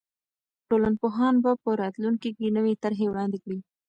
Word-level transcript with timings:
ټولنپوهان 0.67 1.35
به 1.43 1.51
په 1.63 1.69
راتلونکي 1.81 2.29
کې 2.37 2.53
نوې 2.57 2.73
طرحې 2.83 3.05
وړاندې 3.09 3.37
کړي. 3.43 3.59